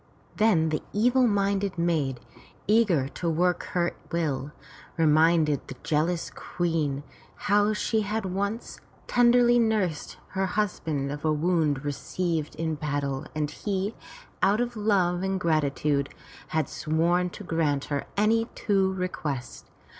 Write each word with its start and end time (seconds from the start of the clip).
Then 0.37 0.69
the 0.69 0.81
evil 0.93 1.27
minded 1.27 1.77
maid, 1.77 2.19
eager 2.65 3.07
to 3.09 3.29
work 3.29 3.65
her 3.73 3.93
will, 4.11 4.51
reminded 4.97 5.67
the 5.67 5.75
jealous 5.83 6.31
Queen 6.31 7.03
how 7.35 7.73
she 7.73 8.03
once 8.23 8.79
tenderly 9.05 9.59
nursed 9.59 10.17
her 10.29 10.47
husband 10.47 11.11
of 11.11 11.23
a 11.23 11.31
wound 11.31 11.85
received 11.85 12.55
in 12.55 12.73
battle 12.73 13.27
and 13.35 13.51
he, 13.51 13.93
out 14.41 14.59
of 14.59 14.75
love 14.75 15.21
and 15.21 15.39
gratitude, 15.39 16.09
had 16.47 16.67
sworn 16.67 17.29
to 17.29 17.43
grant 17.43 17.85
her 17.85 18.05
any 18.17 18.45
two 18.55 18.93
requests. 18.93 19.65